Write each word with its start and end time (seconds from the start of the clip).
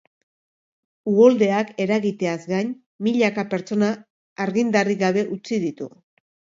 Uholdeak 1.11 1.69
eragiteaz 1.85 2.39
gain, 2.55 2.73
milaka 3.11 3.47
pertsona 3.55 3.93
argindarrik 4.49 5.07
gabe 5.09 5.29
utzi 5.41 5.65
ditu. 5.71 5.95